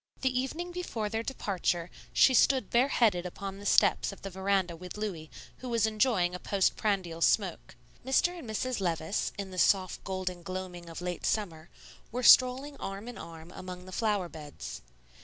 [0.21, 4.97] The evening before their departure she stood bareheaded upon the steps of the veranda with
[4.97, 7.75] Louis, who was enjoying a post prandial smoke.
[8.03, 8.39] Mr.
[8.39, 8.81] and Mrs.
[8.81, 11.69] Levice, in the soft golden gloaming of late summer,
[12.11, 14.81] were strolling arm in arm among the flower beds.